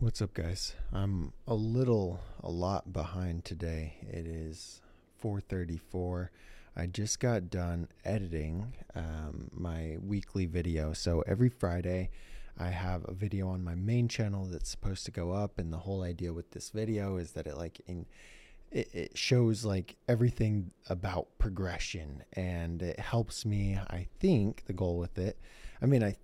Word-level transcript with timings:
What's 0.00 0.22
up, 0.22 0.32
guys? 0.32 0.72
I'm 0.94 1.34
a 1.46 1.52
little, 1.52 2.20
a 2.42 2.50
lot 2.50 2.90
behind 2.90 3.44
today. 3.44 3.98
It 4.10 4.26
is 4.26 4.80
4:34. 5.22 6.30
I 6.74 6.86
just 6.86 7.20
got 7.20 7.50
done 7.50 7.86
editing 8.02 8.72
um, 8.94 9.50
my 9.52 9.98
weekly 10.02 10.46
video. 10.46 10.94
So 10.94 11.22
every 11.26 11.50
Friday, 11.50 12.08
I 12.56 12.68
have 12.68 13.04
a 13.06 13.12
video 13.12 13.48
on 13.48 13.62
my 13.62 13.74
main 13.74 14.08
channel 14.08 14.46
that's 14.46 14.70
supposed 14.70 15.04
to 15.04 15.10
go 15.10 15.32
up, 15.32 15.58
and 15.58 15.70
the 15.70 15.84
whole 15.84 16.02
idea 16.02 16.32
with 16.32 16.52
this 16.52 16.70
video 16.70 17.18
is 17.18 17.32
that 17.32 17.46
it 17.46 17.58
like 17.58 17.82
in 17.86 18.06
it, 18.70 18.88
it 18.94 19.18
shows 19.18 19.66
like 19.66 19.96
everything 20.08 20.70
about 20.88 21.26
progression, 21.36 22.24
and 22.32 22.80
it 22.80 22.98
helps 22.98 23.44
me. 23.44 23.78
I 23.90 24.06
think 24.18 24.64
the 24.64 24.72
goal 24.72 24.96
with 24.96 25.18
it. 25.18 25.38
I 25.82 25.84
mean, 25.84 26.02
I 26.02 26.16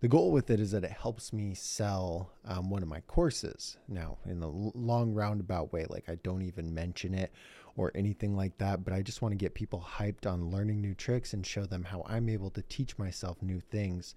the 0.00 0.08
goal 0.08 0.32
with 0.32 0.50
it 0.50 0.60
is 0.60 0.70
that 0.70 0.84
it 0.84 0.90
helps 0.90 1.32
me 1.32 1.54
sell 1.54 2.30
um, 2.46 2.70
one 2.70 2.82
of 2.82 2.88
my 2.88 3.00
courses. 3.00 3.76
Now 3.88 4.18
in 4.26 4.42
a 4.42 4.48
long 4.48 5.14
roundabout 5.14 5.72
way 5.72 5.86
like 5.88 6.08
i 6.08 6.16
don't 6.16 6.42
even 6.42 6.74
mention 6.74 7.14
it 7.14 7.32
or 7.76 7.92
anything 7.94 8.36
like 8.36 8.56
that 8.58 8.84
but 8.84 8.92
i 8.92 9.02
just 9.02 9.22
want 9.22 9.32
to 9.32 9.36
get 9.36 9.54
people 9.54 9.84
hyped 9.96 10.30
on 10.30 10.50
learning 10.50 10.80
new 10.80 10.94
tricks 10.94 11.32
and 11.32 11.46
show 11.46 11.64
them 11.64 11.84
how 11.84 12.02
i'm 12.06 12.28
able 12.28 12.50
to 12.50 12.62
teach 12.62 12.98
myself 12.98 13.42
new 13.42 13.60
things. 13.60 14.14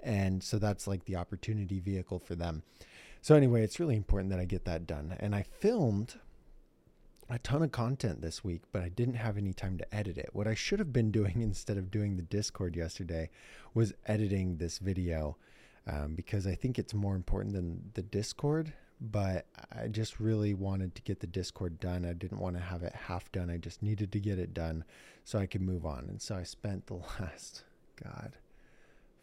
And 0.00 0.42
so 0.42 0.58
that's 0.58 0.86
like 0.86 1.04
the 1.04 1.16
opportunity 1.16 1.80
vehicle 1.80 2.18
for 2.18 2.34
them. 2.34 2.62
So 3.22 3.34
anyway 3.34 3.62
it's 3.62 3.80
really 3.80 3.96
important 3.96 4.30
that 4.30 4.40
i 4.40 4.44
get 4.44 4.64
that 4.64 4.86
done. 4.86 5.16
And 5.20 5.34
i 5.34 5.42
filmed 5.42 6.18
a 7.28 7.38
ton 7.38 7.62
of 7.62 7.72
content 7.72 8.22
this 8.22 8.44
week, 8.44 8.62
but 8.72 8.82
I 8.82 8.88
didn't 8.88 9.14
have 9.14 9.36
any 9.36 9.52
time 9.52 9.78
to 9.78 9.94
edit 9.94 10.16
it. 10.16 10.30
What 10.32 10.46
I 10.46 10.54
should 10.54 10.78
have 10.78 10.92
been 10.92 11.10
doing 11.10 11.40
instead 11.42 11.76
of 11.76 11.90
doing 11.90 12.16
the 12.16 12.22
Discord 12.22 12.76
yesterday 12.76 13.30
was 13.74 13.94
editing 14.06 14.56
this 14.56 14.78
video 14.78 15.36
um, 15.86 16.14
because 16.14 16.46
I 16.46 16.54
think 16.54 16.78
it's 16.78 16.94
more 16.94 17.14
important 17.14 17.54
than 17.54 17.90
the 17.94 18.02
Discord. 18.02 18.72
But 18.98 19.44
I 19.70 19.88
just 19.88 20.20
really 20.20 20.54
wanted 20.54 20.94
to 20.94 21.02
get 21.02 21.20
the 21.20 21.26
Discord 21.26 21.78
done. 21.80 22.06
I 22.06 22.14
didn't 22.14 22.38
want 22.38 22.56
to 22.56 22.62
have 22.62 22.82
it 22.82 22.94
half 22.94 23.30
done. 23.30 23.50
I 23.50 23.58
just 23.58 23.82
needed 23.82 24.10
to 24.12 24.20
get 24.20 24.38
it 24.38 24.54
done 24.54 24.84
so 25.22 25.38
I 25.38 25.44
could 25.44 25.60
move 25.60 25.84
on. 25.84 26.06
And 26.08 26.22
so 26.22 26.34
I 26.34 26.44
spent 26.44 26.86
the 26.86 26.94
last, 27.20 27.64
God, 28.02 28.32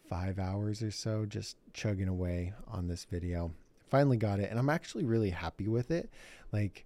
five 0.08 0.38
hours 0.38 0.80
or 0.80 0.92
so 0.92 1.26
just 1.26 1.56
chugging 1.72 2.06
away 2.06 2.52
on 2.68 2.86
this 2.86 3.04
video. 3.04 3.50
Finally 3.90 4.16
got 4.16 4.38
it, 4.38 4.48
and 4.48 4.60
I'm 4.60 4.70
actually 4.70 5.04
really 5.04 5.30
happy 5.30 5.66
with 5.66 5.90
it. 5.90 6.08
Like, 6.52 6.84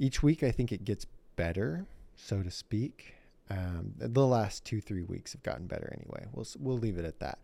each 0.00 0.22
week 0.22 0.42
I 0.42 0.50
think 0.50 0.72
it 0.72 0.84
gets 0.84 1.06
better, 1.36 1.86
so 2.16 2.42
to 2.42 2.50
speak. 2.50 3.14
Um, 3.50 3.92
the 3.96 4.26
last 4.26 4.64
two 4.64 4.80
three 4.80 5.02
weeks 5.02 5.32
have 5.32 5.42
gotten 5.42 5.66
better 5.66 5.92
anyway. 5.96 6.26
We'll 6.32 6.46
we'll 6.58 6.78
leave 6.78 6.98
it 6.98 7.04
at 7.04 7.20
that. 7.20 7.38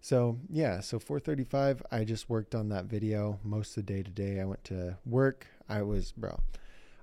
So 0.00 0.38
yeah, 0.50 0.80
so 0.80 0.98
4:35. 0.98 1.80
I 1.90 2.04
just 2.04 2.28
worked 2.28 2.54
on 2.54 2.68
that 2.68 2.84
video 2.84 3.40
most 3.42 3.70
of 3.70 3.86
the 3.86 3.92
day 3.94 4.02
today. 4.02 4.40
I 4.40 4.44
went 4.44 4.62
to 4.64 4.98
work. 5.06 5.46
I 5.68 5.82
was 5.82 6.12
bro. 6.12 6.40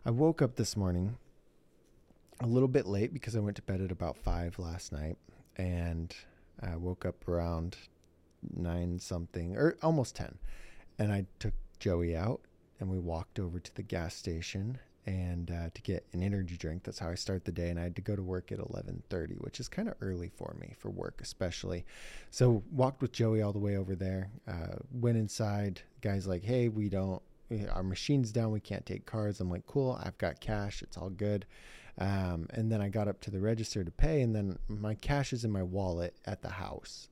I 0.06 0.12
woke 0.12 0.42
up 0.42 0.56
this 0.56 0.78
morning 0.78 1.18
a 2.40 2.48
little 2.48 2.68
bit 2.68 2.86
late 2.86 3.14
because 3.14 3.36
I 3.36 3.40
went 3.40 3.56
to 3.56 3.62
bed 3.64 3.82
at 3.82 3.92
about 3.92 4.18
five 4.18 4.60
last 4.60 4.92
night, 4.92 5.18
and 5.58 6.16
I 6.62 6.76
woke 6.76 7.06
up 7.06 7.28
around 7.28 7.78
nine 8.56 9.00
something 9.00 9.58
or 9.58 9.78
almost 9.82 10.16
ten, 10.16 10.38
and 11.00 11.12
I 11.12 11.26
took 11.40 11.54
Joey 11.80 12.16
out 12.16 12.42
and 12.80 12.90
we 12.90 13.00
walked 13.00 13.40
over 13.40 13.60
to 13.60 13.76
the 13.76 13.84
gas 13.84 14.16
station 14.16 14.80
and 15.06 15.52
uh, 15.52 15.70
to 15.74 15.82
get 15.82 16.06
an 16.14 16.22
energy 16.22 16.58
drink. 16.58 16.84
That's 16.84 17.00
how 17.00 17.10
I 17.10 17.16
start 17.16 17.46
the 17.46 17.52
day. 17.52 17.70
And 17.70 17.80
I 17.80 17.84
had 17.84 17.96
to 17.96 18.02
go 18.02 18.16
to 18.16 18.22
work 18.22 18.52
at 18.52 18.60
11:30, 18.60 19.42
which 19.42 19.60
is 19.60 19.68
kind 19.68 19.88
of 19.88 19.96
early 20.02 20.30
for 20.30 20.56
me 20.60 20.76
for 20.78 20.90
work, 20.90 21.20
especially. 21.22 21.86
So 22.30 22.64
walked 22.72 23.02
with 23.02 23.12
Joey 23.12 23.42
all 23.42 23.54
the 23.54 23.60
way 23.60 23.78
over 23.78 23.96
there. 23.96 24.30
Uh, 24.48 24.78
went 24.92 25.18
inside. 25.18 25.82
Guys 26.02 26.28
like, 26.28 26.44
hey, 26.44 26.70
we 26.70 26.90
don't. 26.90 27.22
Our 27.72 27.84
machine's 27.84 28.32
down. 28.32 28.52
We 28.52 28.60
can't 28.60 28.86
take 28.86 29.06
cards. 29.06 29.40
I'm 29.40 29.50
like, 29.50 29.68
cool. 29.68 30.00
I've 30.02 30.18
got 30.18 30.40
cash. 30.40 30.82
It's 30.82 30.98
all 30.98 31.10
good. 31.10 31.46
Um, 31.98 32.48
and 32.54 32.72
then 32.72 32.82
I 32.82 32.90
got 32.90 33.08
up 33.08 33.20
to 33.22 33.32
the 33.32 33.40
register 33.40 33.84
to 33.84 33.92
pay, 33.92 34.22
and 34.22 34.36
then 34.36 34.58
my 34.68 34.96
cash 34.96 35.34
is 35.34 35.44
in 35.44 35.52
my 35.52 35.64
wallet 35.64 36.16
at 36.26 36.42
the 36.42 36.50
house. 36.50 37.10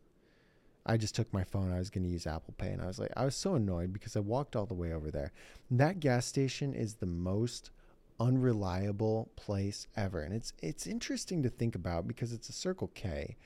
I 0.86 0.98
just 0.98 1.14
took 1.14 1.32
my 1.34 1.44
phone. 1.44 1.72
I 1.72 1.78
was 1.78 1.90
going 1.90 2.06
to 2.06 2.10
use 2.10 2.26
Apple 2.26 2.56
Pay, 2.58 2.70
and 2.70 2.82
I 2.82 2.88
was 2.88 2.98
like, 2.98 3.12
I 3.16 3.26
was 3.26 3.36
so 3.36 3.56
annoyed 3.56 3.94
because 3.94 4.16
I 4.16 4.22
walked 4.22 4.56
all 4.56 4.66
the 4.66 4.74
way 4.74 4.94
over 4.94 5.12
there. 5.12 5.32
That 5.70 6.00
gas 6.00 6.26
station 6.26 6.74
is 6.74 6.96
the 6.96 7.06
most 7.06 7.72
unreliable 8.20 9.32
place 9.36 9.88
ever. 9.96 10.22
And 10.22 10.34
it's 10.34 10.54
it's 10.62 10.88
interesting 10.88 11.44
to 11.44 11.50
think 11.50 11.76
about 11.76 12.08
because 12.08 12.34
it's 12.34 12.50
a 12.50 12.54
Circle 12.54 12.92
K 12.94 13.38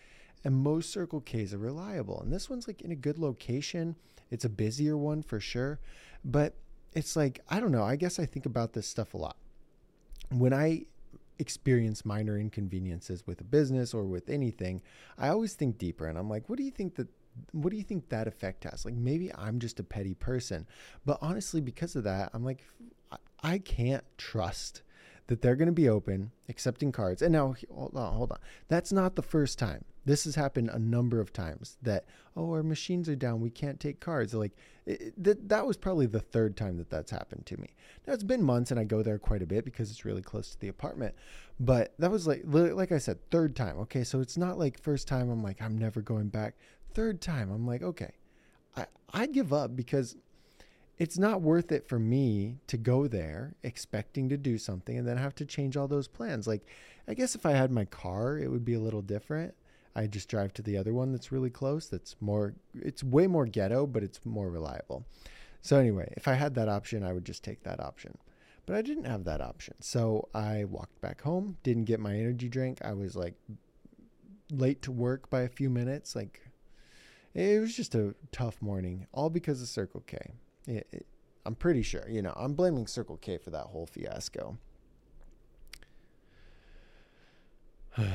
and 0.44 0.56
most 0.56 0.92
Circle 0.92 1.22
Ks 1.22 1.54
are 1.54 1.58
reliable. 1.58 2.22
And 2.22 2.32
this 2.32 2.50
one's 2.50 2.68
like 2.68 2.82
in 2.82 2.92
a 2.92 2.96
good 2.96 3.18
location. 3.18 3.96
It's 4.32 4.46
a 4.46 4.50
busier 4.50 4.98
one 4.98 5.22
for 5.22 5.40
sure, 5.40 5.80
but 6.26 6.56
it's 6.94 7.16
like 7.16 7.42
I 7.50 7.60
don't 7.60 7.72
know, 7.72 7.84
I 7.84 7.96
guess 7.96 8.20
I 8.20 8.26
think 8.26 8.46
about 8.46 8.74
this 8.74 8.88
stuff 8.88 9.14
a 9.14 9.18
lot. 9.18 9.38
When 10.30 10.54
I 10.54 10.86
experience 11.40 12.06
minor 12.06 12.38
inconveniences 12.38 13.26
with 13.26 13.42
a 13.42 13.44
business 13.44 13.94
or 13.94 14.04
with 14.04 14.30
anything, 14.30 14.82
I 15.18 15.30
always 15.30 15.54
think 15.54 15.78
deeper 15.78 16.08
and 16.08 16.18
I'm 16.18 16.30
like, 16.30 16.50
what 16.50 16.58
do 16.58 16.64
you 16.64 16.72
think 16.72 16.96
that 16.96 17.08
what 17.52 17.72
do 17.72 17.78
you 17.78 17.84
think 17.84 18.10
that 18.10 18.28
effect 18.28 18.64
has? 18.64 18.86
Like 18.86 18.94
maybe 18.94 19.34
I'm 19.34 19.60
just 19.60 19.80
a 19.80 19.84
petty 19.84 20.14
person, 20.14 20.68
but 21.06 21.18
honestly, 21.22 21.62
because 21.62 21.96
of 21.96 22.04
that, 22.04 22.30
I'm 22.34 22.44
like, 22.44 22.64
I 23.44 23.58
can't 23.60 24.06
trust 24.18 24.82
that 25.28 25.42
they're 25.42 25.56
going 25.56 25.68
to 25.68 25.72
be 25.72 25.90
open 25.90 26.32
accepting 26.50 26.92
cards. 26.92 27.22
And 27.22 27.32
now, 27.34 27.56
hold 27.74 27.96
on, 27.96 28.14
hold 28.14 28.32
on. 28.32 28.40
That's 28.68 28.92
not 28.92 29.16
the 29.16 29.22
first 29.22 29.58
time. 29.60 29.86
This 30.06 30.26
has 30.26 30.36
happened 30.36 30.70
a 30.70 30.80
number 30.80 31.22
of 31.22 31.32
times 31.32 31.78
that, 31.82 32.06
oh, 32.36 32.52
our 32.52 32.64
machines 32.64 33.08
are 33.08 33.16
down. 33.16 33.40
We 33.40 33.50
can't 33.50 33.80
take 33.80 34.02
cards. 34.02 34.34
Like, 34.34 34.52
it, 34.86 35.14
that, 35.24 35.48
that 35.48 35.66
was 35.66 35.78
probably 35.78 36.08
the 36.08 36.20
third 36.20 36.58
time 36.58 36.78
that 36.78 36.90
that's 36.90 37.12
happened 37.12 37.46
to 37.46 37.58
me. 37.58 37.70
Now, 38.06 38.14
it's 38.14 38.24
been 38.24 38.44
months 38.44 38.70
and 38.70 38.80
I 38.80 38.84
go 38.84 39.02
there 39.02 39.18
quite 39.18 39.42
a 39.42 39.46
bit 39.46 39.64
because 39.64 39.92
it's 39.92 40.04
really 40.04 40.22
close 40.22 40.52
to 40.52 40.60
the 40.60 40.68
apartment. 40.68 41.16
But 41.60 41.94
that 42.00 42.12
was 42.12 42.28
like, 42.28 42.42
like 42.46 42.92
I 42.92 42.98
said, 42.98 43.18
third 43.32 43.56
time. 43.56 43.78
Okay. 43.80 44.04
So 44.04 44.20
it's 44.20 44.38
not 44.38 44.60
like 44.60 44.82
first 44.82 45.08
time 45.08 45.30
I'm 45.30 45.42
like, 45.42 45.62
I'm 45.62 45.78
never 45.78 46.02
going 46.02 46.28
back. 46.28 46.56
Third 46.94 47.22
time, 47.22 47.50
I'm 47.50 47.66
like, 47.66 47.82
okay, 47.82 48.12
I, 48.76 48.86
I 49.12 49.26
give 49.26 49.52
up 49.52 49.76
because 49.76 50.16
it's 51.04 51.18
not 51.18 51.42
worth 51.42 51.74
it 51.74 51.86
for 51.86 52.00
me 52.00 52.56
to 52.66 52.78
go 52.78 53.08
there 53.08 53.56
expecting 53.62 54.30
to 54.30 54.38
do 54.38 54.58
something 54.58 54.98
and 54.98 55.06
then 55.06 55.18
have 55.18 55.36
to 55.36 55.46
change 55.46 55.76
all 55.76 55.90
those 55.90 56.08
plans. 56.08 56.48
Like, 56.48 56.66
I 57.10 57.14
guess 57.14 57.36
if 57.36 57.46
I 57.46 57.52
had 57.52 57.72
my 57.72 57.84
car, 57.84 58.38
it 58.38 58.50
would 58.50 58.64
be 58.64 58.76
a 58.76 58.80
little 58.80 59.02
different. 59.02 59.54
I 59.98 60.08
just 60.08 60.30
drive 60.30 60.54
to 60.54 60.62
the 60.62 60.78
other 60.78 60.94
one 60.94 61.12
that's 61.12 61.30
really 61.30 61.50
close. 61.50 61.90
That's 61.90 62.16
more, 62.22 62.54
it's 62.74 63.04
way 63.04 63.28
more 63.28 63.46
ghetto, 63.46 63.86
but 63.86 64.02
it's 64.02 64.26
more 64.26 64.50
reliable. 64.50 65.06
So, 65.62 65.78
anyway, 65.78 66.14
if 66.16 66.26
I 66.26 66.36
had 66.36 66.56
that 66.56 66.70
option, 66.70 67.04
I 67.04 67.12
would 67.12 67.26
just 67.26 67.44
take 67.44 67.64
that 67.64 67.82
option. 67.82 68.18
But 68.66 68.78
I 68.78 68.82
didn't 68.82 69.04
have 69.04 69.26
that 69.26 69.42
option. 69.42 69.76
So 69.82 70.30
I 70.34 70.64
walked 70.64 71.02
back 71.02 71.22
home, 71.24 71.58
didn't 71.64 71.84
get 71.84 72.00
my 72.00 72.16
energy 72.16 72.48
drink. 72.48 72.80
I 72.82 72.94
was 72.94 73.14
like 73.14 73.34
late 74.50 74.82
to 74.84 74.92
work 74.94 75.30
by 75.30 75.42
a 75.42 75.50
few 75.50 75.70
minutes. 75.70 76.16
Like, 76.16 76.40
it 77.34 77.60
was 77.60 77.76
just 77.76 77.94
a 77.94 78.16
tough 78.32 78.62
morning, 78.62 79.06
all 79.12 79.30
because 79.30 79.62
of 79.62 79.68
Circle 79.68 80.04
K. 80.08 80.36
It, 80.68 80.88
it, 80.92 81.06
I'm 81.46 81.56
pretty 81.56 81.82
sure. 81.82 82.08
You 82.08 82.22
know, 82.22 82.34
I'm 82.36 82.54
blaming 82.54 82.88
Circle 82.88 83.18
K 83.18 83.38
for 83.38 83.50
that 83.52 83.66
whole 83.66 83.86
fiasco. 83.86 84.58
so 87.98 88.06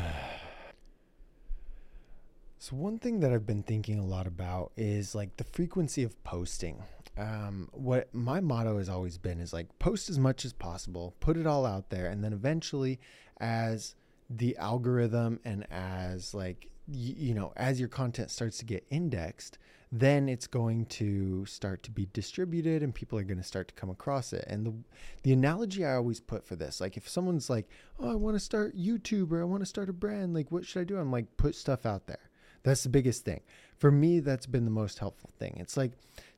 one 2.70 2.98
thing 2.98 3.20
that 3.20 3.32
I've 3.32 3.46
been 3.46 3.62
thinking 3.62 3.98
a 3.98 4.04
lot 4.04 4.26
about 4.26 4.72
is 4.76 5.14
like 5.14 5.36
the 5.36 5.44
frequency 5.44 6.02
of 6.02 6.22
posting. 6.24 6.82
Um, 7.16 7.68
what 7.72 8.12
my 8.14 8.40
motto 8.40 8.78
has 8.78 8.88
always 8.88 9.18
been 9.18 9.40
is 9.40 9.52
like 9.52 9.78
post 9.78 10.08
as 10.08 10.18
much 10.18 10.44
as 10.44 10.52
possible, 10.52 11.14
put 11.20 11.36
it 11.36 11.46
all 11.46 11.66
out 11.66 11.90
there, 11.90 12.06
and 12.06 12.22
then 12.22 12.32
eventually, 12.32 13.00
as 13.40 13.94
the 14.30 14.56
algorithm 14.56 15.40
and 15.44 15.66
as 15.70 16.34
like 16.34 16.70
you, 16.86 17.14
you 17.16 17.34
know 17.34 17.52
as 17.56 17.80
your 17.80 17.88
content 17.88 18.30
starts 18.30 18.58
to 18.58 18.64
get 18.64 18.86
indexed, 18.90 19.58
then 19.90 20.28
it's 20.28 20.46
going 20.46 20.84
to 20.86 21.46
start 21.46 21.82
to 21.82 21.90
be 21.90 22.08
distributed 22.12 22.82
and 22.82 22.94
people 22.94 23.18
are 23.18 23.24
going 23.24 23.38
to 23.38 23.44
start 23.44 23.68
to 23.68 23.74
come 23.74 23.88
across 23.88 24.32
it. 24.32 24.44
And 24.46 24.66
the 24.66 24.74
the 25.22 25.32
analogy 25.32 25.84
I 25.84 25.94
always 25.94 26.20
put 26.20 26.44
for 26.44 26.56
this, 26.56 26.80
like 26.80 26.96
if 26.96 27.08
someone's 27.08 27.48
like, 27.48 27.68
"Oh, 27.98 28.10
I 28.10 28.14
want 28.14 28.36
to 28.36 28.40
start 28.40 28.76
YouTube 28.76 29.32
or 29.32 29.40
I 29.40 29.44
want 29.44 29.62
to 29.62 29.66
start 29.66 29.88
a 29.88 29.94
brand, 29.94 30.34
like 30.34 30.52
what 30.52 30.66
should 30.66 30.80
I 30.80 30.84
do?" 30.84 30.98
I'm 30.98 31.12
like, 31.12 31.36
"Put 31.36 31.54
stuff 31.54 31.86
out 31.86 32.06
there." 32.06 32.30
That's 32.62 32.82
the 32.82 32.88
biggest 32.88 33.24
thing. 33.24 33.40
For 33.78 33.90
me, 33.90 34.20
that's 34.20 34.46
been 34.46 34.64
the 34.64 34.70
most 34.70 34.98
helpful 34.98 35.30
thing. 35.38 35.56
It's 35.58 35.76
like 35.76 35.92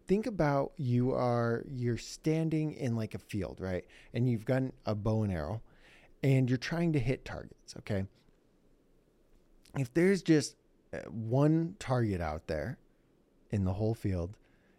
think 0.07 0.27
about 0.27 0.73
you 0.77 1.13
are 1.13 1.65
you're 1.69 1.97
standing 1.97 2.73
in 2.73 2.97
like 2.97 3.15
a 3.15 3.19
field, 3.19 3.59
right? 3.61 3.85
And 4.15 4.29
you've 4.29 4.45
got 4.45 4.63
a 4.87 4.95
bow 4.95 5.23
and 5.23 5.33
arrow 5.33 5.63
and 6.23 6.49
you're 6.49 6.59
trying 6.59 6.93
to 6.93 6.99
hit 6.99 7.25
targets, 7.25 7.75
okay? 7.79 8.05
If 9.79 9.93
there's 9.95 10.23
just 10.23 10.57
uh, 10.93 10.99
one 11.09 11.77
target 11.79 12.21
out 12.21 12.47
there 12.47 12.79
in 13.51 13.65
the 13.65 13.75
whole 13.75 13.95
field, 13.95 14.37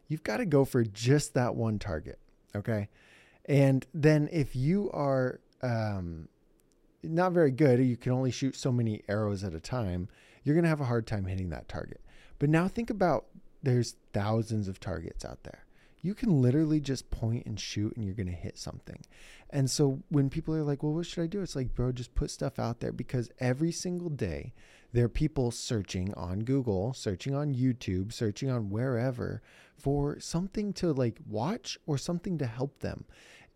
you've 0.08 0.24
got 0.24 0.38
to 0.38 0.46
go 0.46 0.66
for 0.66 0.84
just 0.84 1.34
that 1.34 1.56
one 1.56 1.80
target. 1.80 2.20
Okay. 2.56 2.90
And 3.46 3.86
then 3.94 4.30
if 4.32 4.56
you 4.56 4.90
are 4.92 5.40
um, 5.62 6.28
not 7.04 7.32
very 7.32 7.52
good, 7.52 7.80
you 7.80 7.98
can 7.98 8.12
only 8.12 8.32
shoot 8.32 8.56
so 8.56 8.72
many 8.72 9.02
arrows 9.08 9.44
at 9.44 9.54
a 9.54 9.60
time, 9.60 10.08
you're 10.44 10.56
going 10.56 10.64
to 10.64 10.70
have 10.70 10.82
a 10.82 10.86
hard 10.86 11.08
time 11.08 11.26
hitting 11.26 11.50
that 11.50 11.68
target. 11.68 12.02
But 12.40 12.50
now 12.50 12.68
think 12.68 12.90
about 12.90 13.26
there's 13.64 13.96
thousands 14.14 14.68
of 14.68 14.80
targets 14.80 15.24
out 15.24 15.44
there. 15.44 15.66
You 16.02 16.16
can 16.16 16.42
literally 16.42 16.80
just 16.80 17.12
point 17.12 17.46
and 17.46 17.60
shoot 17.60 17.96
and 17.96 18.06
you're 18.06 18.16
going 18.16 18.28
to 18.28 18.34
hit 18.34 18.58
something. 18.58 19.00
And 19.50 19.70
so 19.70 20.00
when 20.10 20.30
people 20.30 20.56
are 20.56 20.64
like, 20.64 20.82
well, 20.82 20.94
what 20.94 21.06
should 21.06 21.24
I 21.24 21.28
do? 21.28 21.42
It's 21.42 21.56
like, 21.56 21.76
bro, 21.76 21.92
just 21.92 22.16
put 22.16 22.32
stuff 22.32 22.58
out 22.58 22.80
there 22.80 22.92
because 22.92 23.30
every 23.40 23.72
single 23.72 24.10
day 24.10 24.54
there 24.94 25.06
are 25.06 25.10
people 25.10 25.52
searching 25.52 26.14
on 26.16 26.40
Google, 26.40 26.94
searching 26.94 27.36
on 27.36 27.54
YouTube, 27.54 28.12
searching 28.14 28.50
on 28.50 28.70
wherever 28.70 29.42
for 29.78 30.20
something 30.20 30.74
to 30.74 30.94
like 30.94 31.18
watch 31.28 31.78
or 31.86 31.98
something 31.98 32.38
to 32.38 32.46
help 32.46 32.80
them. 32.80 33.06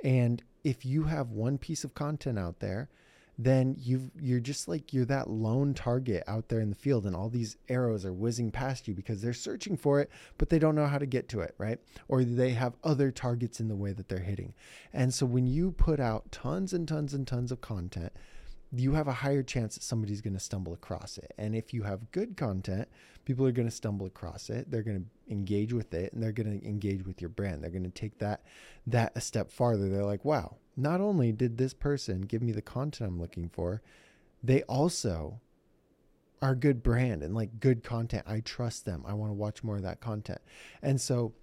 And 0.04 0.44
if 0.64 0.86
you 0.86 1.04
have 1.04 1.32
one 1.32 1.58
piece 1.58 1.84
of 1.84 1.94
content 1.94 2.38
out 2.38 2.60
there, 2.60 2.90
then 3.38 3.76
you 3.78 4.12
you're 4.20 4.40
just 4.40 4.68
like 4.68 4.94
you're 4.94 5.06
that 5.06 5.30
lone 5.30 5.74
target 5.74 6.24
out 6.28 6.48
there 6.48 6.62
in 6.62 6.70
the 6.70 6.76
field 6.76 7.06
and 7.06 7.16
all 7.16 7.30
these 7.30 7.58
arrows 7.68 8.06
are 8.06 8.14
whizzing 8.14 8.52
past 8.52 8.88
you 8.88 8.94
because 8.94 9.22
they're 9.22 9.34
searching 9.34 9.76
for 9.76 10.00
it 10.00 10.10
but 10.38 10.50
they 10.50 10.60
don't 10.60 10.76
know 10.76 10.88
how 10.88 10.98
to 10.98 11.06
get 11.06 11.28
to 11.28 11.42
it 11.42 11.54
right 11.58 11.80
or 12.08 12.24
they 12.24 12.52
have 12.52 12.76
other 12.84 13.12
targets 13.12 13.60
in 13.60 13.68
the 13.68 13.76
way 13.76 13.92
that 13.92 14.08
they're 14.08 14.20
hitting 14.20 14.54
and 14.94 15.14
so 15.14 15.26
when 15.26 15.46
you 15.46 15.72
put 15.72 16.00
out 16.00 16.32
tons 16.32 16.74
and 16.74 16.88
tons 16.88 17.14
and 17.14 17.28
tons 17.28 17.52
of 17.52 17.62
content 17.62 18.14
you 18.72 18.94
have 18.94 19.08
a 19.08 19.14
higher 19.14 19.44
chance 19.44 19.76
that 19.76 19.84
somebody's 19.84 20.22
going 20.22 20.34
to 20.34 20.40
stumble 20.40 20.74
across 20.74 21.18
it. 21.18 21.34
And 21.38 21.56
if 21.56 21.74
you 21.74 21.84
have 21.84 22.12
good 22.12 22.36
content, 22.36 22.88
people 23.24 23.46
are 23.46 23.52
going 23.52 23.70
to 23.70 23.76
stumble 23.76 24.06
across 24.06 24.50
it. 24.50 24.70
They're 24.70 24.84
going 24.84 25.00
to 25.00 25.32
engage 25.32 25.74
with 25.74 25.94
it 25.94 26.14
and 26.14 26.22
they're 26.22 26.32
going 26.32 26.60
to 26.60 26.68
engage 26.68 27.06
with 27.06 27.22
your 27.22 27.30
brand. 27.30 27.64
They're 27.64 27.72
going 27.72 27.84
to 27.84 27.90
take 27.90 28.20
that 28.20 28.44
that 28.88 29.14
a 29.16 29.22
step 29.22 29.52
farther. 29.52 29.90
They're 29.90 30.04
like, 30.04 30.26
"Wow, 30.26 30.58
not 30.76 31.02
only 31.02 31.32
did 31.32 31.58
this 31.58 31.74
person 31.74 32.22
give 32.22 32.42
me 32.42 32.52
the 32.52 32.62
content 32.62 33.10
I'm 33.10 33.20
looking 33.20 33.50
for, 33.50 33.82
they 34.44 34.64
also 34.64 35.40
are 36.42 36.56
good 36.56 36.84
brand 36.84 37.24
and 37.24 37.34
like 37.34 37.60
good 37.60 37.84
content. 37.84 38.24
I 38.28 38.42
trust 38.42 38.86
them. 38.86 39.04
I 39.08 39.14
want 39.14 39.30
to 39.30 39.34
watch 39.34 39.64
more 39.64 39.78
of 39.78 39.84
that 39.84 40.02
content." 40.02 40.42
And 40.82 41.00
so 41.00 41.34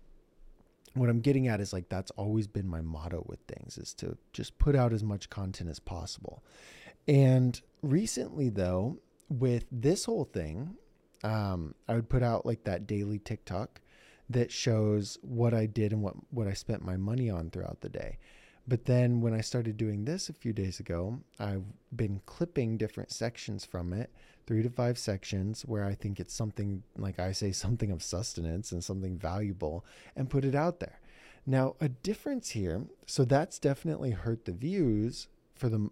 what 0.95 1.09
I'm 1.09 1.21
getting 1.21 1.49
at 1.49 1.61
is 1.61 1.73
like 1.73 1.89
that's 1.89 2.11
always 2.13 2.47
been 2.47 2.69
my 2.69 2.83
motto 2.83 3.25
with 3.27 3.41
things 3.49 3.79
is 3.79 3.95
to 3.95 4.17
just 4.33 4.59
put 4.59 4.77
out 4.77 4.93
as 4.93 5.03
much 5.03 5.31
content 5.31 5.71
as 5.71 5.81
possible. 5.81 6.43
And 7.09 7.61
recently, 7.83 8.49
though, 8.49 8.99
with 9.29 9.65
this 9.73 10.05
whole 10.05 10.25
thing, 10.25 10.77
um, 11.25 11.75
I 11.89 11.95
would 11.95 12.09
put 12.09 12.23
out 12.23 12.45
like 12.45 12.65
that 12.65 12.87
daily 12.87 13.19
TikTok 13.19 13.81
that 14.31 14.51
shows 14.51 15.19
what 15.23 15.55
I 15.55 15.67
did 15.67 15.93
and 15.93 16.03
what, 16.03 16.15
what 16.31 16.47
I 16.47 16.53
spent 16.53 16.85
my 16.85 16.97
money 16.97 17.31
on 17.31 17.51
throughout 17.51 17.81
the 17.81 17.89
day. 17.89 18.19
But 18.67 18.85
then 18.85 19.21
when 19.21 19.35
I 19.35 19.41
started 19.41 19.77
doing 19.77 20.05
this 20.05 20.29
a 20.29 20.33
few 20.33 20.53
days 20.53 20.79
ago, 20.79 21.19
I've 21.39 21.65
been 21.95 22.21
clipping 22.27 22.77
different 22.77 23.11
sections 23.11 23.65
from 23.65 23.93
it, 23.93 24.11
three 24.47 24.63
to 24.63 24.71
five 24.71 24.99
sections 24.99 25.63
where 25.63 25.85
I 25.85 25.95
think 25.95 26.21
it's 26.21 26.35
something, 26.35 26.83
like 26.97 27.19
I 27.19 27.33
say, 27.33 27.53
something 27.53 27.91
of 27.91 28.03
sustenance 28.03 28.73
and 28.73 28.83
something 28.83 29.19
valuable, 29.19 29.85
and 30.17 30.31
put 30.31 30.45
it 30.45 30.55
out 30.55 30.81
there. 30.81 31.01
Now, 31.45 31.75
a 31.81 31.89
difference 31.89 32.51
here, 32.51 32.85
so 33.05 33.25
that's 33.25 33.59
definitely 33.59 34.13
hurt 34.13 34.45
the 34.45 34.53
views 34.53 35.27
for 35.57 35.69
the 35.69 35.91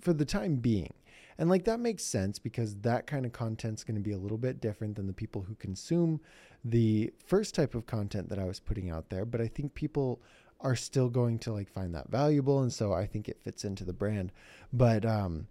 for 0.00 0.12
the 0.12 0.26
time 0.26 0.56
being. 0.56 0.92
And 1.38 1.48
like 1.48 1.64
that 1.64 1.80
makes 1.80 2.04
sense 2.04 2.38
because 2.38 2.76
that 2.76 3.06
kind 3.06 3.26
of 3.26 3.32
content's 3.32 3.82
going 3.82 3.96
to 3.96 4.02
be 4.02 4.12
a 4.12 4.18
little 4.18 4.38
bit 4.38 4.60
different 4.60 4.96
than 4.96 5.06
the 5.06 5.12
people 5.12 5.42
who 5.42 5.54
consume 5.56 6.20
the 6.64 7.12
first 7.26 7.54
type 7.54 7.74
of 7.74 7.86
content 7.86 8.28
that 8.28 8.38
I 8.38 8.44
was 8.44 8.60
putting 8.60 8.90
out 8.90 9.10
there, 9.10 9.24
but 9.24 9.40
I 9.40 9.48
think 9.48 9.74
people 9.74 10.22
are 10.64 10.74
still 10.74 11.08
going 11.08 11.38
to 11.38 11.52
like 11.52 11.68
find 11.68 11.94
that 11.94 12.10
valuable 12.10 12.60
and 12.60 12.72
so 12.72 12.92
I 12.92 13.06
think 13.06 13.28
it 13.28 13.40
fits 13.44 13.64
into 13.64 13.84
the 13.84 13.92
brand. 13.92 14.32
But 14.72 15.04
um 15.04 15.46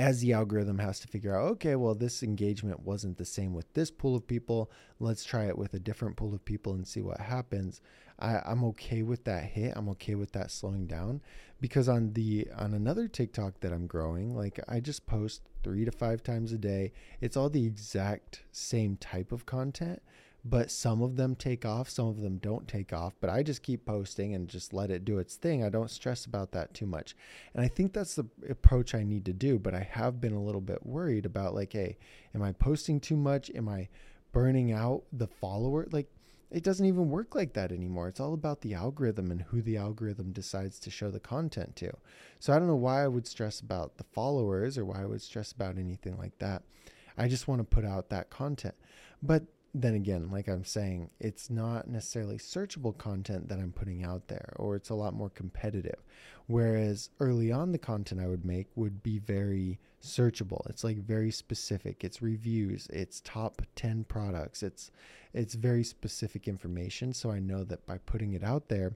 as 0.00 0.20
the 0.20 0.32
algorithm 0.32 0.78
has 0.78 0.98
to 1.00 1.08
figure 1.08 1.36
out, 1.36 1.46
okay, 1.50 1.76
well, 1.76 1.94
this 1.94 2.22
engagement 2.22 2.80
wasn't 2.80 3.18
the 3.18 3.24
same 3.24 3.52
with 3.52 3.70
this 3.74 3.90
pool 3.90 4.16
of 4.16 4.26
people. 4.26 4.70
Let's 4.98 5.24
try 5.24 5.44
it 5.44 5.58
with 5.58 5.74
a 5.74 5.78
different 5.78 6.16
pool 6.16 6.32
of 6.32 6.42
people 6.44 6.72
and 6.72 6.88
see 6.88 7.02
what 7.02 7.20
happens. 7.20 7.82
I, 8.18 8.40
I'm 8.46 8.64
okay 8.64 9.02
with 9.02 9.24
that 9.24 9.44
hit. 9.44 9.74
I'm 9.76 9.90
okay 9.90 10.14
with 10.14 10.32
that 10.32 10.50
slowing 10.50 10.86
down 10.86 11.20
because 11.60 11.88
on 11.88 12.14
the 12.14 12.48
on 12.56 12.72
another 12.72 13.08
TikTok 13.08 13.60
that 13.60 13.72
I'm 13.72 13.86
growing, 13.86 14.34
like 14.34 14.58
I 14.68 14.80
just 14.80 15.06
post 15.06 15.42
three 15.62 15.84
to 15.84 15.90
five 15.90 16.22
times 16.22 16.52
a 16.52 16.58
day. 16.58 16.92
It's 17.20 17.36
all 17.36 17.50
the 17.50 17.66
exact 17.66 18.42
same 18.52 18.96
type 18.96 19.32
of 19.32 19.44
content, 19.46 20.02
but 20.44 20.70
some 20.70 21.02
of 21.02 21.16
them 21.16 21.34
take 21.34 21.64
off, 21.64 21.90
some 21.90 22.08
of 22.08 22.20
them 22.20 22.38
don't 22.38 22.66
take 22.66 22.92
off. 22.92 23.14
But 23.20 23.30
I 23.30 23.42
just 23.42 23.62
keep 23.62 23.84
posting 23.84 24.34
and 24.34 24.48
just 24.48 24.72
let 24.72 24.90
it 24.90 25.04
do 25.04 25.18
its 25.18 25.36
thing. 25.36 25.62
I 25.62 25.68
don't 25.68 25.90
stress 25.90 26.24
about 26.24 26.52
that 26.52 26.72
too 26.72 26.86
much. 26.86 27.14
And 27.54 27.62
I 27.64 27.68
think 27.68 27.92
that's 27.92 28.14
the 28.14 28.26
approach 28.48 28.94
I 28.94 29.02
need 29.02 29.24
to 29.26 29.32
do. 29.32 29.58
But 29.58 29.74
I 29.74 29.86
have 29.90 30.20
been 30.20 30.32
a 30.32 30.42
little 30.42 30.60
bit 30.60 30.84
worried 30.84 31.26
about 31.26 31.54
like, 31.54 31.72
hey, 31.72 31.98
am 32.34 32.42
I 32.42 32.52
posting 32.52 33.00
too 33.00 33.16
much? 33.16 33.50
Am 33.54 33.68
I 33.68 33.88
burning 34.32 34.72
out 34.72 35.02
the 35.12 35.26
follower? 35.26 35.86
Like, 35.90 36.10
it 36.50 36.64
doesn't 36.64 36.86
even 36.86 37.10
work 37.10 37.34
like 37.34 37.52
that 37.52 37.70
anymore. 37.70 38.08
It's 38.08 38.18
all 38.18 38.34
about 38.34 38.62
the 38.62 38.74
algorithm 38.74 39.30
and 39.30 39.42
who 39.42 39.62
the 39.62 39.76
algorithm 39.76 40.32
decides 40.32 40.80
to 40.80 40.90
show 40.90 41.10
the 41.10 41.20
content 41.20 41.76
to. 41.76 41.92
So 42.40 42.52
I 42.52 42.58
don't 42.58 42.66
know 42.66 42.74
why 42.74 43.04
I 43.04 43.08
would 43.08 43.26
stress 43.26 43.60
about 43.60 43.98
the 43.98 44.04
followers 44.04 44.76
or 44.76 44.84
why 44.84 45.02
I 45.02 45.06
would 45.06 45.22
stress 45.22 45.52
about 45.52 45.78
anything 45.78 46.18
like 46.18 46.36
that. 46.38 46.62
I 47.16 47.28
just 47.28 47.46
want 47.46 47.60
to 47.60 47.64
put 47.64 47.84
out 47.84 48.08
that 48.08 48.30
content. 48.30 48.74
But 49.22 49.44
then 49.72 49.94
again, 49.94 50.30
like 50.30 50.48
I'm 50.48 50.64
saying, 50.64 51.10
it's 51.20 51.48
not 51.48 51.88
necessarily 51.88 52.38
searchable 52.38 52.96
content 52.96 53.48
that 53.48 53.58
I'm 53.58 53.72
putting 53.72 54.02
out 54.02 54.26
there, 54.26 54.52
or 54.56 54.74
it's 54.74 54.90
a 54.90 54.94
lot 54.94 55.14
more 55.14 55.30
competitive. 55.30 56.02
Whereas 56.46 57.10
early 57.20 57.52
on, 57.52 57.70
the 57.70 57.78
content 57.78 58.20
I 58.20 58.26
would 58.26 58.44
make 58.44 58.66
would 58.74 59.02
be 59.02 59.20
very 59.20 59.78
searchable. 60.02 60.68
It's 60.68 60.82
like 60.82 60.98
very 60.98 61.30
specific. 61.30 62.02
It's 62.02 62.20
reviews. 62.20 62.88
It's 62.92 63.20
top 63.20 63.62
ten 63.76 64.04
products. 64.04 64.62
It's 64.64 64.90
it's 65.32 65.54
very 65.54 65.84
specific 65.84 66.48
information. 66.48 67.12
So 67.12 67.30
I 67.30 67.38
know 67.38 67.62
that 67.64 67.86
by 67.86 67.98
putting 67.98 68.32
it 68.32 68.42
out 68.42 68.68
there, 68.68 68.94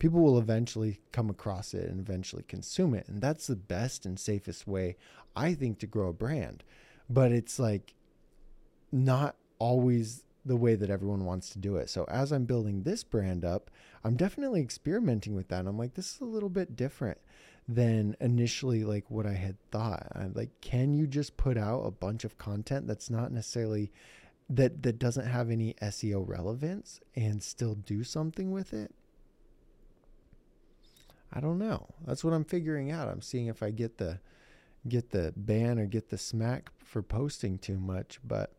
people 0.00 0.20
will 0.20 0.38
eventually 0.38 1.00
come 1.12 1.30
across 1.30 1.74
it 1.74 1.88
and 1.88 2.00
eventually 2.00 2.42
consume 2.48 2.94
it, 2.94 3.06
and 3.06 3.20
that's 3.20 3.46
the 3.46 3.56
best 3.56 4.04
and 4.04 4.18
safest 4.18 4.66
way 4.66 4.96
I 5.36 5.54
think 5.54 5.78
to 5.78 5.86
grow 5.86 6.08
a 6.08 6.12
brand. 6.12 6.64
But 7.08 7.30
it's 7.30 7.60
like 7.60 7.94
not 8.90 9.36
always 9.58 10.24
the 10.44 10.56
way 10.56 10.74
that 10.74 10.90
everyone 10.90 11.24
wants 11.24 11.50
to 11.50 11.58
do 11.58 11.76
it. 11.76 11.90
So 11.90 12.04
as 12.08 12.32
I'm 12.32 12.44
building 12.44 12.82
this 12.82 13.04
brand 13.04 13.44
up, 13.44 13.70
I'm 14.02 14.16
definitely 14.16 14.60
experimenting 14.60 15.34
with 15.34 15.48
that. 15.48 15.66
I'm 15.66 15.78
like, 15.78 15.94
this 15.94 16.14
is 16.14 16.20
a 16.20 16.26
little 16.26 16.48
bit 16.48 16.76
different 16.76 17.18
than 17.68 18.16
initially 18.20 18.82
like 18.84 19.10
what 19.10 19.26
I 19.26 19.34
had 19.34 19.56
thought. 19.70 20.06
I'm 20.14 20.32
like, 20.34 20.60
can 20.60 20.94
you 20.94 21.06
just 21.06 21.36
put 21.36 21.58
out 21.58 21.80
a 21.80 21.90
bunch 21.90 22.24
of 22.24 22.38
content 22.38 22.86
that's 22.86 23.10
not 23.10 23.30
necessarily 23.30 23.92
that 24.48 24.82
that 24.82 24.98
doesn't 24.98 25.26
have 25.26 25.50
any 25.50 25.74
SEO 25.82 26.26
relevance 26.26 27.00
and 27.14 27.42
still 27.42 27.74
do 27.74 28.02
something 28.02 28.50
with 28.50 28.72
it? 28.72 28.94
I 31.30 31.40
don't 31.40 31.58
know. 31.58 31.88
That's 32.06 32.24
what 32.24 32.32
I'm 32.32 32.44
figuring 32.44 32.90
out. 32.90 33.08
I'm 33.08 33.20
seeing 33.20 33.48
if 33.48 33.62
I 33.62 33.70
get 33.70 33.98
the 33.98 34.20
get 34.88 35.10
the 35.10 35.34
ban 35.36 35.78
or 35.78 35.84
get 35.84 36.08
the 36.08 36.16
smack 36.16 36.70
for 36.78 37.02
posting 37.02 37.58
too 37.58 37.78
much, 37.78 38.18
but 38.24 38.52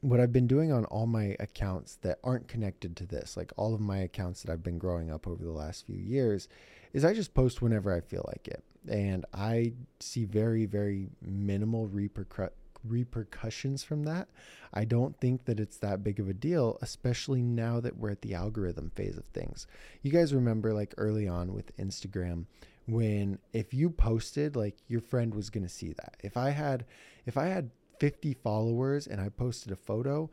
what 0.00 0.20
I've 0.20 0.32
been 0.32 0.46
doing 0.46 0.72
on 0.72 0.84
all 0.86 1.06
my 1.06 1.36
accounts 1.40 1.96
that 2.02 2.18
aren't 2.22 2.48
connected 2.48 2.96
to 2.96 3.06
this, 3.06 3.36
like 3.36 3.52
all 3.56 3.74
of 3.74 3.80
my 3.80 3.98
accounts 3.98 4.42
that 4.42 4.52
I've 4.52 4.62
been 4.62 4.78
growing 4.78 5.10
up 5.10 5.26
over 5.26 5.42
the 5.42 5.52
last 5.52 5.86
few 5.86 5.96
years, 5.96 6.48
is 6.92 7.04
I 7.04 7.14
just 7.14 7.34
post 7.34 7.62
whenever 7.62 7.94
I 7.94 8.00
feel 8.00 8.24
like 8.28 8.48
it. 8.48 8.62
And 8.88 9.24
I 9.34 9.72
see 10.00 10.24
very, 10.24 10.66
very 10.66 11.08
minimal 11.20 11.88
repercu- 11.88 12.50
repercussions 12.84 13.82
from 13.82 14.04
that. 14.04 14.28
I 14.72 14.84
don't 14.84 15.18
think 15.20 15.44
that 15.46 15.60
it's 15.60 15.78
that 15.78 16.04
big 16.04 16.20
of 16.20 16.28
a 16.28 16.34
deal, 16.34 16.78
especially 16.82 17.42
now 17.42 17.80
that 17.80 17.96
we're 17.96 18.10
at 18.10 18.22
the 18.22 18.34
algorithm 18.34 18.90
phase 18.90 19.16
of 19.16 19.24
things. 19.26 19.66
You 20.02 20.12
guys 20.12 20.34
remember, 20.34 20.72
like 20.72 20.94
early 20.96 21.26
on 21.26 21.52
with 21.52 21.76
Instagram, 21.78 22.46
when 22.86 23.38
if 23.52 23.74
you 23.74 23.90
posted, 23.90 24.54
like 24.54 24.76
your 24.86 25.00
friend 25.00 25.34
was 25.34 25.50
going 25.50 25.64
to 25.64 25.72
see 25.72 25.92
that. 25.94 26.16
If 26.22 26.36
I 26.36 26.50
had, 26.50 26.84
if 27.24 27.36
I 27.36 27.46
had 27.46 27.70
50 27.98 28.34
followers 28.34 29.06
and 29.06 29.20
I 29.20 29.28
posted 29.28 29.72
a 29.72 29.76
photo, 29.76 30.30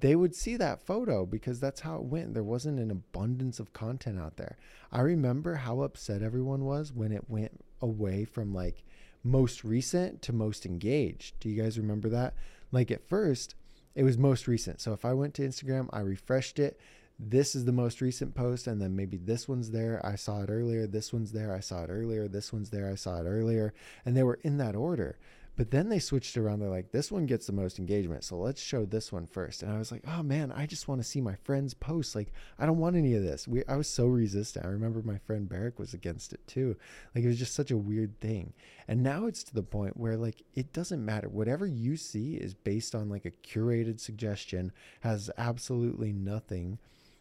they 0.00 0.16
would 0.16 0.34
see 0.34 0.56
that 0.56 0.80
photo 0.80 1.26
because 1.26 1.60
that's 1.60 1.80
how 1.80 1.96
it 1.96 2.04
went. 2.04 2.34
There 2.34 2.42
wasn't 2.42 2.80
an 2.80 2.90
abundance 2.90 3.60
of 3.60 3.72
content 3.72 4.18
out 4.18 4.36
there. 4.36 4.56
I 4.90 5.00
remember 5.00 5.56
how 5.56 5.82
upset 5.82 6.22
everyone 6.22 6.64
was 6.64 6.92
when 6.92 7.12
it 7.12 7.28
went 7.28 7.60
away 7.82 8.24
from 8.24 8.54
like 8.54 8.82
most 9.22 9.64
recent 9.64 10.22
to 10.22 10.32
most 10.32 10.64
engaged. 10.64 11.38
Do 11.40 11.48
you 11.48 11.60
guys 11.62 11.78
remember 11.78 12.08
that? 12.10 12.34
Like 12.72 12.90
at 12.90 13.06
first, 13.06 13.54
it 13.94 14.04
was 14.04 14.18
most 14.18 14.48
recent. 14.48 14.80
So 14.80 14.92
if 14.92 15.04
I 15.04 15.12
went 15.12 15.34
to 15.34 15.46
Instagram, 15.46 15.88
I 15.92 16.00
refreshed 16.00 16.58
it. 16.58 16.80
This 17.18 17.54
is 17.54 17.64
the 17.64 17.72
most 17.72 18.00
recent 18.00 18.34
post, 18.34 18.66
and 18.66 18.82
then 18.82 18.96
maybe 18.96 19.16
this 19.16 19.48
one's 19.48 19.70
there. 19.70 20.04
I 20.04 20.16
saw 20.16 20.42
it 20.42 20.50
earlier. 20.50 20.88
This 20.88 21.12
one's 21.12 21.30
there. 21.30 21.54
I 21.54 21.60
saw 21.60 21.84
it 21.84 21.90
earlier. 21.90 22.26
This 22.26 22.52
one's 22.52 22.70
there. 22.70 22.90
I 22.90 22.96
saw 22.96 23.20
it 23.20 23.26
earlier. 23.26 23.72
And 24.04 24.16
they 24.16 24.24
were 24.24 24.40
in 24.42 24.56
that 24.58 24.74
order. 24.74 25.16
But 25.56 25.70
then 25.70 25.88
they 25.88 26.00
switched 26.00 26.36
around. 26.36 26.58
They're 26.58 26.68
like, 26.68 26.90
this 26.90 27.12
one 27.12 27.26
gets 27.26 27.46
the 27.46 27.52
most 27.52 27.78
engagement. 27.78 28.24
So 28.24 28.36
let's 28.36 28.60
show 28.60 28.84
this 28.84 29.12
one 29.12 29.26
first. 29.26 29.62
And 29.62 29.72
I 29.72 29.78
was 29.78 29.92
like, 29.92 30.02
oh 30.08 30.22
man, 30.22 30.50
I 30.50 30.66
just 30.66 30.88
want 30.88 31.00
to 31.00 31.06
see 31.06 31.20
my 31.20 31.36
friends 31.44 31.74
post. 31.74 32.14
Like, 32.14 32.32
I 32.58 32.66
don't 32.66 32.78
want 32.78 32.96
any 32.96 33.14
of 33.14 33.22
this. 33.22 33.46
We, 33.46 33.62
I 33.68 33.76
was 33.76 33.88
so 33.88 34.06
resistant. 34.06 34.66
I 34.66 34.70
remember 34.70 35.02
my 35.02 35.18
friend 35.18 35.48
Barrick 35.48 35.78
was 35.78 35.94
against 35.94 36.32
it 36.32 36.44
too. 36.48 36.76
Like, 37.14 37.24
it 37.24 37.28
was 37.28 37.38
just 37.38 37.54
such 37.54 37.70
a 37.70 37.76
weird 37.76 38.18
thing. 38.20 38.52
And 38.88 39.02
now 39.02 39.26
it's 39.26 39.44
to 39.44 39.54
the 39.54 39.62
point 39.62 39.96
where, 39.96 40.16
like, 40.16 40.42
it 40.54 40.72
doesn't 40.72 41.04
matter. 41.04 41.28
Whatever 41.28 41.66
you 41.66 41.96
see 41.96 42.34
is 42.34 42.54
based 42.54 42.94
on 42.94 43.08
like 43.08 43.24
a 43.24 43.30
curated 43.30 44.00
suggestion, 44.00 44.72
has 45.00 45.30
absolutely 45.38 46.12
nothing 46.12 46.78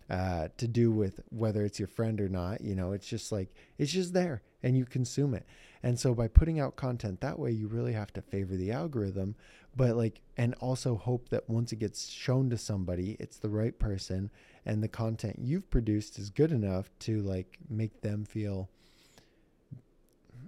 uh, 0.10 0.48
to 0.58 0.68
do 0.68 0.92
with 0.92 1.20
whether 1.30 1.64
it's 1.64 1.80
your 1.80 1.88
friend 1.88 2.20
or 2.20 2.30
not. 2.30 2.62
You 2.62 2.76
know, 2.76 2.94
it's 2.94 3.08
just 3.08 3.32
like, 3.32 3.54
it's 3.78 3.92
just 3.92 4.14
there 4.14 4.42
and 4.64 4.78
you 4.78 4.86
consume 4.86 5.34
it. 5.34 5.46
And 5.84 6.00
so 6.00 6.16
by 6.16 6.30
putting 6.30 6.60
out 6.60 6.78
content 6.78 7.20
that 7.22 7.38
way, 7.38 7.52
you 7.52 7.68
really 7.68 7.94
have 7.94 8.14
to 8.14 8.22
favor 8.22 8.56
the 8.56 8.72
algorithm, 8.72 9.36
but 9.76 9.98
like, 9.98 10.22
and 10.38 10.56
also 10.56 10.96
hope 10.96 11.30
that 11.30 11.50
once 11.50 11.74
it 11.74 11.80
gets 11.80 12.10
shown 12.10 12.50
to 12.52 12.58
somebody, 12.58 13.18
it's 13.20 13.38
the 13.38 13.50
right 13.50 13.78
person 13.78 14.32
and 14.66 14.82
the 14.82 14.88
content 14.88 15.40
you've 15.40 15.70
produced 15.70 16.18
is 16.18 16.30
good 16.30 16.52
enough 16.52 16.90
to 17.00 17.22
like 17.22 17.58
make 17.70 18.02
them 18.02 18.24
feel 18.24 18.70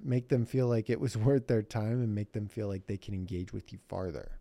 make 0.03 0.29
them 0.29 0.45
feel 0.45 0.67
like 0.67 0.89
it 0.89 0.99
was 0.99 1.17
worth 1.17 1.47
their 1.47 1.63
time 1.63 2.01
and 2.01 2.15
make 2.15 2.31
them 2.31 2.47
feel 2.47 2.67
like 2.67 2.87
they 2.87 2.97
can 2.97 3.13
engage 3.13 3.51
with 3.51 3.73
you 3.73 3.79
farther. 3.87 4.31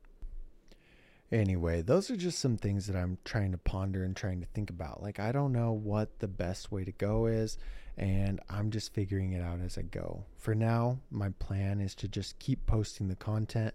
Anyway, 1.33 1.81
those 1.81 2.11
are 2.11 2.17
just 2.17 2.39
some 2.39 2.57
things 2.57 2.87
that 2.87 2.95
I'm 2.95 3.19
trying 3.25 3.51
to 3.53 3.59
ponder 3.59 4.05
and 4.05 4.15
trying 4.15 4.41
to 4.41 4.47
think 4.55 4.71
about. 4.71 5.03
Like, 5.03 5.19
I 5.19 5.33
don't 5.33 5.53
know 5.53 5.73
what 5.73 6.21
the 6.21 6.29
best 6.29 6.71
way 6.71 6.85
to 6.85 6.93
go 6.93 7.27
is, 7.27 7.59
and 7.97 8.41
I'm 8.51 8.71
just 8.71 8.93
figuring 8.93 9.33
it 9.33 9.43
out 9.43 9.61
as 9.61 9.79
I 9.79 9.83
go. 9.83 10.25
For 10.37 10.55
now, 10.55 10.99
my 11.11 11.31
plan 11.39 11.81
is 11.81 11.95
to 11.97 12.09
just 12.09 12.39
keep 12.39 12.67
posting 12.67 13.09
the 13.09 13.17
content 13.17 13.75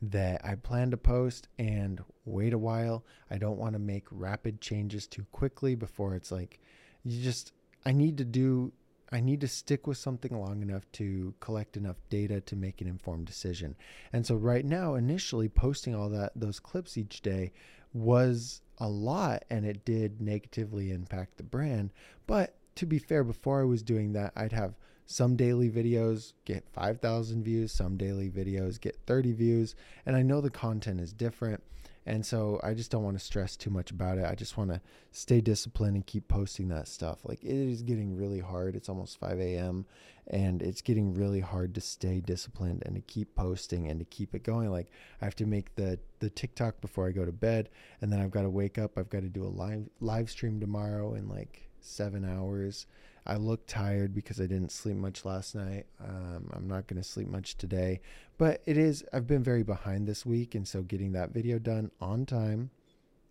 that 0.00 0.40
I 0.44 0.54
plan 0.54 0.90
to 0.92 0.96
post 0.96 1.48
and 1.58 2.00
wait 2.24 2.52
a 2.52 2.58
while. 2.58 3.04
I 3.30 3.38
don't 3.38 3.58
want 3.58 3.74
to 3.74 3.80
make 3.80 4.04
rapid 4.10 4.60
changes 4.60 5.06
too 5.06 5.26
quickly 5.32 5.74
before 5.74 6.14
it's 6.14 6.30
like, 6.30 6.60
you 7.04 7.22
just, 7.22 7.52
I 7.84 7.92
need 7.92 8.18
to 8.18 8.24
do 8.24 8.72
I 9.10 9.20
need 9.20 9.40
to 9.40 9.48
stick 9.48 9.86
with 9.86 9.96
something 9.96 10.38
long 10.38 10.62
enough 10.62 10.90
to 10.92 11.34
collect 11.40 11.76
enough 11.76 11.96
data 12.10 12.40
to 12.42 12.56
make 12.56 12.80
an 12.80 12.86
informed 12.86 13.26
decision. 13.26 13.74
And 14.12 14.26
so 14.26 14.34
right 14.34 14.64
now, 14.64 14.94
initially 14.96 15.48
posting 15.48 15.94
all 15.94 16.10
that 16.10 16.32
those 16.36 16.60
clips 16.60 16.98
each 16.98 17.22
day 17.22 17.52
was 17.94 18.60
a 18.76 18.88
lot 18.88 19.44
and 19.48 19.64
it 19.64 19.84
did 19.84 20.20
negatively 20.20 20.92
impact 20.92 21.38
the 21.38 21.42
brand. 21.42 21.90
But 22.26 22.57
to 22.78 22.86
be 22.86 22.98
fair, 23.00 23.24
before 23.24 23.60
I 23.60 23.64
was 23.64 23.82
doing 23.82 24.12
that, 24.12 24.32
I'd 24.36 24.52
have 24.52 24.74
some 25.04 25.34
daily 25.34 25.68
videos 25.68 26.32
get 26.44 26.68
5,000 26.72 27.42
views, 27.42 27.72
some 27.72 27.96
daily 27.96 28.30
videos 28.30 28.80
get 28.80 28.96
30 29.04 29.32
views, 29.32 29.74
and 30.06 30.14
I 30.14 30.22
know 30.22 30.40
the 30.40 30.50
content 30.50 31.00
is 31.00 31.12
different. 31.12 31.62
And 32.06 32.24
so 32.24 32.60
I 32.62 32.72
just 32.72 32.90
don't 32.90 33.02
want 33.02 33.18
to 33.18 33.24
stress 33.24 33.56
too 33.56 33.68
much 33.68 33.90
about 33.90 34.16
it. 34.16 34.24
I 34.24 34.34
just 34.34 34.56
want 34.56 34.70
to 34.70 34.80
stay 35.10 35.40
disciplined 35.40 35.96
and 35.96 36.06
keep 36.06 36.28
posting 36.28 36.68
that 36.68 36.88
stuff. 36.88 37.18
Like 37.24 37.42
it 37.42 37.50
is 37.50 37.82
getting 37.82 38.16
really 38.16 38.38
hard. 38.38 38.76
It's 38.76 38.88
almost 38.88 39.18
5 39.18 39.38
a.m. 39.40 39.84
and 40.28 40.62
it's 40.62 40.80
getting 40.80 41.12
really 41.12 41.40
hard 41.40 41.74
to 41.74 41.82
stay 41.82 42.20
disciplined 42.20 42.84
and 42.86 42.94
to 42.94 43.02
keep 43.02 43.34
posting 43.34 43.88
and 43.88 43.98
to 43.98 44.06
keep 44.06 44.34
it 44.34 44.42
going. 44.42 44.70
Like 44.70 44.90
I 45.20 45.26
have 45.26 45.36
to 45.36 45.46
make 45.46 45.74
the 45.74 45.98
the 46.20 46.30
TikTok 46.30 46.80
before 46.80 47.08
I 47.08 47.12
go 47.12 47.26
to 47.26 47.32
bed, 47.32 47.68
and 48.00 48.10
then 48.10 48.20
I've 48.20 48.30
got 48.30 48.42
to 48.42 48.50
wake 48.50 48.78
up. 48.78 48.96
I've 48.96 49.10
got 49.10 49.22
to 49.22 49.28
do 49.28 49.44
a 49.44 49.52
live 49.52 49.88
live 50.00 50.30
stream 50.30 50.60
tomorrow 50.60 51.12
and 51.12 51.28
like 51.28 51.67
seven 51.80 52.24
hours. 52.24 52.86
I 53.26 53.36
look 53.36 53.66
tired 53.66 54.14
because 54.14 54.40
I 54.40 54.46
didn't 54.46 54.72
sleep 54.72 54.96
much 54.96 55.24
last 55.24 55.54
night. 55.54 55.86
Um, 56.02 56.50
I'm 56.52 56.66
not 56.66 56.86
going 56.86 57.00
to 57.02 57.06
sleep 57.06 57.28
much 57.28 57.56
today, 57.58 58.00
but 58.38 58.62
it 58.64 58.78
is, 58.78 59.04
I've 59.12 59.26
been 59.26 59.44
very 59.44 59.62
behind 59.62 60.06
this 60.06 60.24
week. 60.24 60.54
And 60.54 60.66
so 60.66 60.82
getting 60.82 61.12
that 61.12 61.30
video 61.34 61.58
done 61.58 61.90
on 62.00 62.24
time 62.24 62.70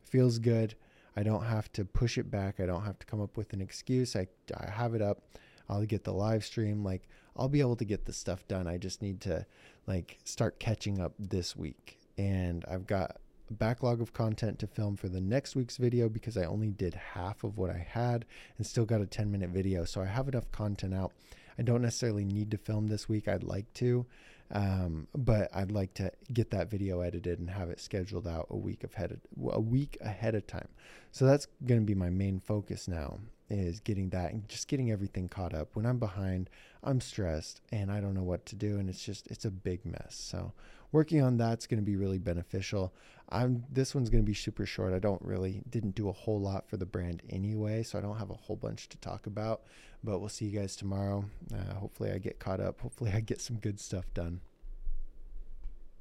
feels 0.03 0.37
good. 0.37 0.75
I 1.15 1.23
don't 1.23 1.45
have 1.45 1.71
to 1.73 1.83
push 1.83 2.19
it 2.19 2.29
back. 2.29 2.59
I 2.59 2.67
don't 2.67 2.83
have 2.83 2.99
to 2.99 3.05
come 3.07 3.21
up 3.21 3.37
with 3.37 3.53
an 3.53 3.61
excuse. 3.61 4.15
I, 4.15 4.27
I 4.55 4.69
have 4.69 4.93
it 4.93 5.01
up. 5.01 5.23
I'll 5.67 5.83
get 5.85 6.03
the 6.03 6.13
live 6.13 6.45
stream. 6.45 6.83
Like, 6.83 7.07
I'll 7.35 7.49
be 7.49 7.59
able 7.59 7.75
to 7.77 7.85
get 7.85 8.05
the 8.05 8.13
stuff 8.13 8.47
done. 8.47 8.67
I 8.67 8.77
just 8.77 9.01
need 9.01 9.19
to, 9.21 9.47
like, 9.87 10.19
start 10.25 10.59
catching 10.59 11.01
up 11.01 11.13
this 11.17 11.55
week. 11.55 11.97
And 12.19 12.63
I've 12.69 12.85
got 12.85 13.17
backlog 13.53 14.01
of 14.01 14.13
content 14.13 14.59
to 14.59 14.67
film 14.67 14.95
for 14.95 15.09
the 15.09 15.21
next 15.21 15.55
week's 15.55 15.77
video 15.77 16.09
because 16.09 16.37
I 16.37 16.45
only 16.45 16.69
did 16.69 16.93
half 16.93 17.43
of 17.43 17.57
what 17.57 17.69
I 17.69 17.87
had 17.89 18.25
and 18.57 18.65
still 18.65 18.85
got 18.85 19.01
a 19.01 19.05
10 19.05 19.31
minute 19.31 19.49
video. 19.49 19.85
So 19.85 20.01
I 20.01 20.05
have 20.05 20.27
enough 20.27 20.51
content 20.51 20.93
out. 20.93 21.13
I 21.59 21.63
don't 21.63 21.81
necessarily 21.81 22.25
need 22.25 22.51
to 22.51 22.57
film 22.57 22.87
this 22.87 23.09
week. 23.09 23.27
I'd 23.27 23.43
like 23.43 23.71
to, 23.75 24.05
um, 24.51 25.07
but 25.15 25.49
I'd 25.55 25.71
like 25.71 25.93
to 25.95 26.11
get 26.31 26.51
that 26.51 26.69
video 26.69 27.01
edited 27.01 27.39
and 27.39 27.49
have 27.49 27.69
it 27.69 27.79
scheduled 27.79 28.27
out 28.27 28.47
a 28.49 28.57
week 28.57 28.83
ahead 28.83 29.11
of, 29.11 29.19
a 29.51 29.59
week 29.59 29.97
ahead 30.01 30.35
of 30.35 30.45
time. 30.45 30.67
So 31.11 31.25
that's 31.25 31.47
going 31.65 31.79
to 31.81 31.85
be 31.85 31.95
my 31.95 32.09
main 32.09 32.39
focus 32.39 32.87
now 32.87 33.19
is 33.49 33.79
getting 33.79 34.09
that 34.09 34.33
and 34.33 34.47
just 34.49 34.67
getting 34.67 34.91
everything 34.91 35.29
caught 35.29 35.53
up. 35.53 35.75
When 35.75 35.85
I'm 35.85 35.99
behind, 35.99 36.49
I'm 36.83 37.01
stressed 37.01 37.61
and 37.71 37.91
I 37.91 37.99
don't 37.99 38.13
know 38.13 38.23
what 38.23 38.45
to 38.47 38.55
do 38.55 38.77
and 38.77 38.89
it's 38.89 39.03
just 39.03 39.27
it's 39.27 39.45
a 39.45 39.51
big 39.51 39.85
mess. 39.85 40.15
So 40.15 40.53
working 40.91 41.21
on 41.21 41.37
that's 41.37 41.67
going 41.67 41.79
to 41.79 41.85
be 41.85 41.95
really 41.95 42.19
beneficial. 42.19 42.93
I'm 43.29 43.65
this 43.71 43.93
one's 43.93 44.09
going 44.09 44.23
to 44.23 44.29
be 44.29 44.33
super 44.33 44.65
short. 44.65 44.93
I 44.93 44.99
don't 44.99 45.21
really 45.21 45.61
didn't 45.69 45.95
do 45.95 46.09
a 46.09 46.13
whole 46.13 46.39
lot 46.39 46.69
for 46.69 46.77
the 46.77 46.85
brand 46.85 47.23
anyway, 47.29 47.83
so 47.83 47.97
I 47.97 48.01
don't 48.01 48.17
have 48.17 48.29
a 48.29 48.35
whole 48.35 48.55
bunch 48.55 48.89
to 48.89 48.97
talk 48.97 49.27
about. 49.27 49.63
But 50.03 50.19
we'll 50.19 50.29
see 50.29 50.45
you 50.45 50.59
guys 50.59 50.75
tomorrow. 50.75 51.25
Uh, 51.53 51.73
hopefully, 51.73 52.11
I 52.11 52.19
get 52.19 52.39
caught 52.39 52.61
up. 52.61 52.79
Hopefully, 52.81 53.11
I 53.13 53.19
get 53.19 53.41
some 53.41 53.57
good 53.57 53.79
stuff 53.79 54.05
done. 54.13 54.41